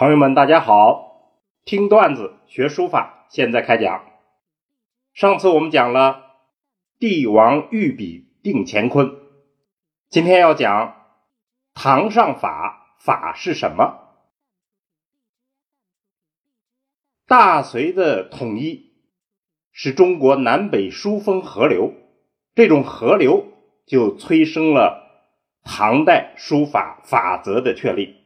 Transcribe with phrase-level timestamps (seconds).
[0.00, 1.36] 朋友们，大家好！
[1.66, 4.02] 听段子学书法，现在开讲。
[5.12, 6.38] 上次我们讲了
[6.98, 9.14] 帝王御笔定乾坤，
[10.08, 10.94] 今天要讲
[11.74, 14.14] 堂上法，法是什么？
[17.26, 18.94] 大隋的统一
[19.70, 21.92] 是中国南北书风合流，
[22.54, 23.48] 这种合流
[23.84, 25.28] 就催生了
[25.62, 28.18] 唐代书法法则的确立。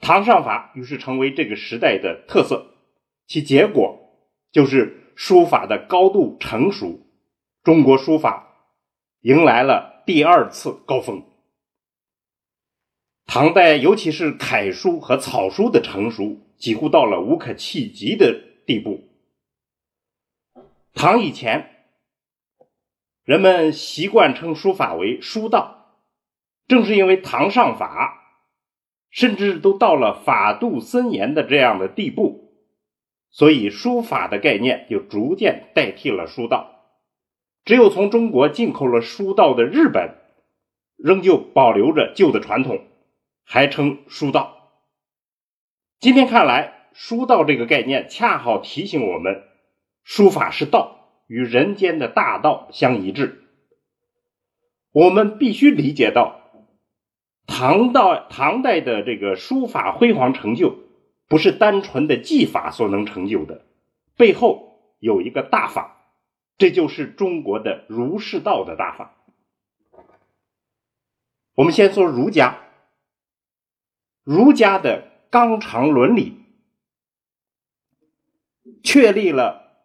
[0.00, 2.74] 唐上法于是成为这个时代的特色，
[3.26, 3.98] 其结果
[4.50, 7.00] 就是书法的高度成熟，
[7.62, 8.46] 中国书法
[9.20, 11.22] 迎来了第二次高峰。
[13.26, 18.34] 唐代尤其是楷书和草书的成熟，几乎到了无可企及的
[18.66, 19.04] 地步。
[20.94, 21.86] 唐以前，
[23.22, 26.00] 人们习惯称书法为书道，
[26.66, 28.16] 正是因为唐上法。
[29.10, 32.54] 甚至都到了法度森严的这样的地步，
[33.30, 36.76] 所以书法的概念就逐渐代替了书道。
[37.64, 40.14] 只有从中国进口了书道的日本，
[40.96, 42.80] 仍旧保留着旧的传统，
[43.44, 44.72] 还称书道。
[45.98, 49.42] 今天看来，书道这个概念恰好提醒我们，
[50.04, 53.44] 书法是道，与人间的大道相一致。
[54.92, 56.39] 我们必须理解到。
[57.60, 60.78] 唐代唐代的这个书法辉煌成就，
[61.28, 63.66] 不是单纯的技法所能成就的，
[64.16, 66.06] 背后有一个大法，
[66.56, 69.14] 这就是中国的儒释道的大法。
[71.54, 72.60] 我们先说儒家，
[74.24, 76.42] 儒家的纲常伦理，
[78.82, 79.84] 确立了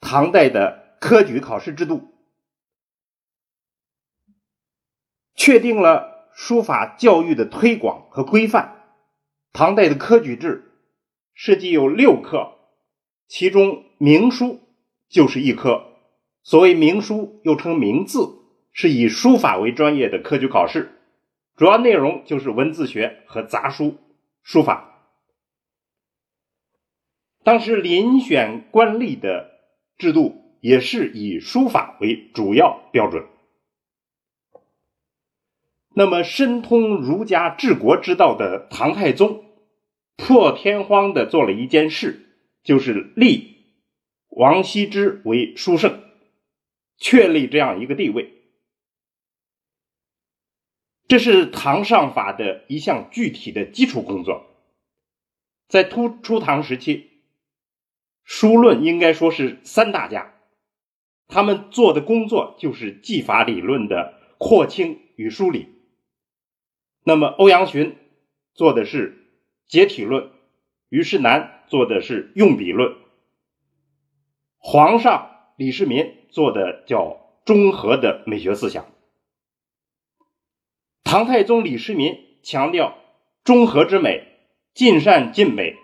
[0.00, 2.12] 唐代的科举考试制度，
[5.34, 6.19] 确定了。
[6.42, 8.86] 书法教育的推广和规范，
[9.52, 10.72] 唐代的科举制
[11.34, 12.52] 设计有六科，
[13.28, 14.58] 其中明书
[15.10, 15.84] 就是一科。
[16.42, 18.38] 所谓明书，又称明字，
[18.72, 20.90] 是以书法为专业的科举考试，
[21.56, 23.98] 主要内容就是文字学和杂书
[24.42, 25.10] 书法。
[27.44, 29.50] 当时遴选官吏的
[29.98, 33.26] 制度也是以书法为主要标准。
[36.00, 39.44] 那么，深通儒家治国之道的唐太宗，
[40.16, 43.74] 破天荒的做了一件事，就是立
[44.30, 46.02] 王羲之为书圣，
[46.96, 48.32] 确立这样一个地位。
[51.06, 54.46] 这是唐上法的一项具体的基础工作。
[55.68, 57.10] 在初初唐时期，
[58.24, 60.32] 书论应该说是三大家，
[61.28, 65.78] 他们做的工作就是技法理论的廓清与梳理。
[67.02, 67.96] 那么，欧阳询
[68.52, 69.26] 做的是
[69.66, 70.30] 解体论，
[70.90, 72.94] 虞世南做的是用笔论，
[74.58, 78.86] 皇上李世民做的叫中和的美学思想。
[81.02, 82.98] 唐太宗李世民强调
[83.44, 84.26] 中和之美，
[84.74, 85.76] 尽善尽美，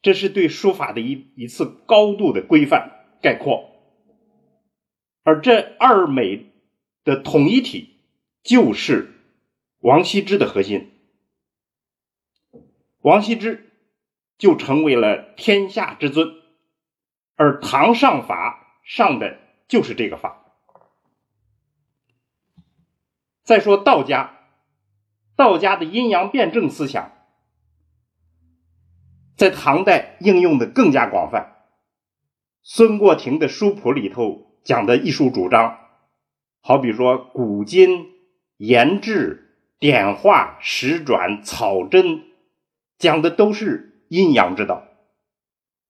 [0.00, 3.68] 这是对书法的一一次高度的规范概括。
[5.24, 6.52] 而这二美
[7.02, 7.96] 的统一体
[8.44, 9.08] 就是。
[9.82, 10.92] 王羲之的核心，
[13.00, 13.72] 王羲之
[14.38, 16.28] 就成为了天下之尊，
[17.34, 20.54] 而唐上法上的就是这个法。
[23.42, 24.38] 再说道家，
[25.34, 27.10] 道家的阴阳辩证思想，
[29.36, 31.66] 在唐代应用的更加广泛。
[32.62, 35.76] 孙过庭的书谱里头讲的艺术主张，
[36.60, 38.12] 好比说古今
[38.58, 39.41] 言志。
[39.82, 42.22] 点画、实转、草真，
[42.98, 44.84] 讲的都是阴阳之道；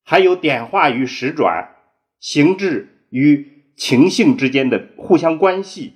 [0.02, 1.76] 还有点画与实转、
[2.18, 5.92] 形制与情性之间的互相关系，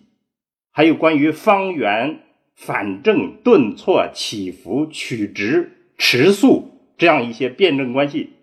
[0.72, 2.20] 还有关于方圆、
[2.54, 8.34] 反正、顿挫、起伏、曲直、迟速这样一些辩证关系，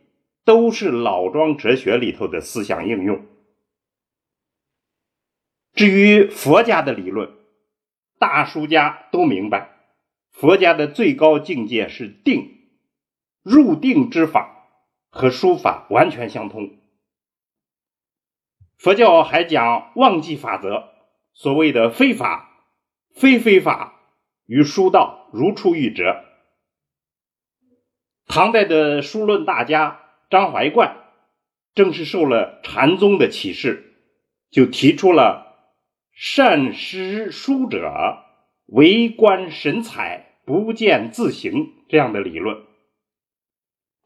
[0.44, 3.24] 都是老庄哲学里头的思想应用。
[5.76, 7.30] 至于佛家的理论，
[8.24, 9.76] 大书家都明白，
[10.32, 12.70] 佛家的最高境界是定，
[13.42, 14.70] 入定之法
[15.10, 16.78] 和书法完全相通。
[18.78, 20.86] 佛教还讲忘记法则，
[21.34, 22.70] 所谓的非法、
[23.14, 24.00] 非非法
[24.46, 26.24] 与书道如出一辙。
[28.26, 30.00] 唐代的书论大家
[30.30, 30.96] 张怀灌，
[31.76, 33.98] 正是受了禅宗的启示，
[34.50, 35.53] 就提出了。
[36.14, 38.24] 善诗书者，
[38.68, 41.74] 为观神采，不见自行。
[41.90, 42.64] 这样的理论，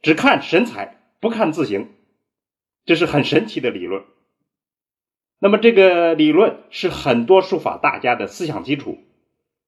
[0.02, 1.94] 只看神采不看字形，
[2.86, 4.04] 这是很神奇的理论。
[5.40, 8.98] 那么这个理论是很多书法大家的思想基础，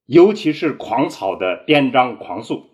[0.06, 2.70] 尤其是狂草的颠章狂速。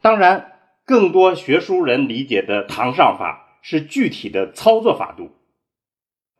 [0.00, 5.30] 当然，更多学书人理解的堂上法是具体的操作法度，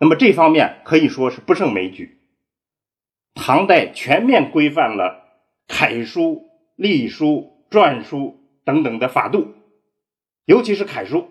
[0.00, 2.18] 那么这方面可以说是不胜枚举。
[3.34, 5.28] 唐代全面规范了
[5.68, 9.54] 楷书、隶书、篆书等等的法度，
[10.46, 11.30] 尤其是楷书。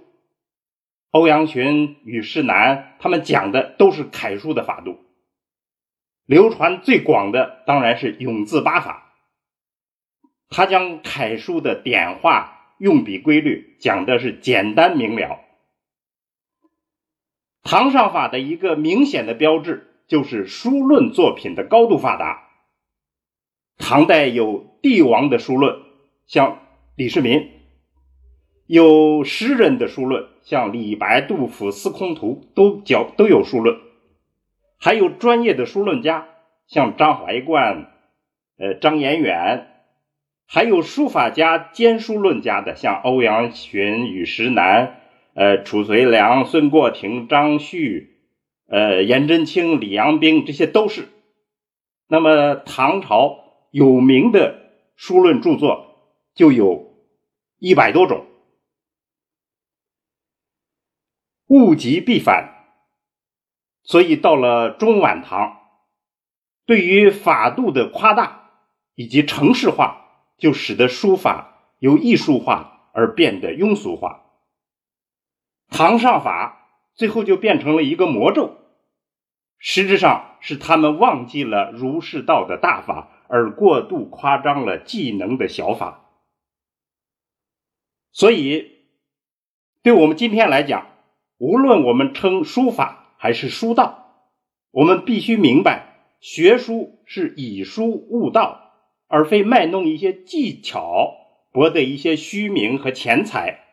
[1.10, 5.00] 欧阳询、与世南他们讲的都是楷书的法度。
[6.28, 9.16] 流传最广的当然是永字八法，
[10.48, 15.40] 他将楷书的点画、用笔规律讲的是简单明了。
[17.64, 19.86] 唐上法的一个明显的标志。
[20.10, 22.48] 就是书论作品的高度发达。
[23.78, 25.84] 唐代有帝王的书论，
[26.26, 26.62] 像
[26.96, 27.44] 李世民；
[28.66, 33.76] 有诗人的书论，像李白、杜甫、司空图都教都有书论；
[34.80, 36.28] 还有专业的书论家，
[36.66, 37.92] 像张怀灌、
[38.58, 39.68] 呃张彦远；
[40.48, 45.02] 还有书法家兼书论家的，像欧阳询、虞石南、
[45.40, 48.18] 呃褚遂良、孙过庭、张旭。
[48.72, 51.08] 呃，颜真卿、李阳冰，这些都是。
[52.08, 54.60] 那么，唐朝有名的
[54.96, 56.94] 书论著作就有
[57.58, 58.28] 一百多种。
[61.48, 62.68] 物极必反，
[63.82, 65.62] 所以到了中晚唐，
[66.68, 68.52] 对于法度的夸大
[68.94, 74.26] 以及程式化，就使得书法由艺术化而变得庸俗化。
[75.70, 78.58] 堂上法最后就变成了一个魔咒。
[79.58, 86.06] 实质上是他们忘记了儒释道的大法，而过度夸张了技能的小法。
[88.12, 88.72] 所以，
[89.84, 90.88] 对我们今天来讲，
[91.38, 94.28] 无论我们称书法还是书道，
[94.72, 98.72] 我们必须明白，学书是以书悟道，
[99.08, 101.14] 而非卖弄一些技巧，
[101.52, 103.66] 博得一些虚名和钱财。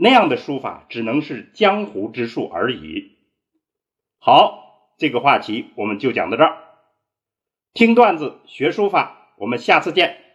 [0.00, 3.18] 那样的书法只能是江湖之术而已。
[4.18, 4.58] 好。
[5.00, 6.58] 这个话题我们就讲到这儿，
[7.72, 10.29] 听段子学书法，我们下次见。